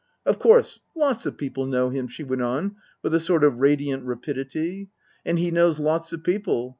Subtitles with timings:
[0.25, 4.03] "Of course lots of people know him," she went on with a sort of radiant
[4.03, 4.89] rapidity."
[5.27, 6.69] And he knows lots of people.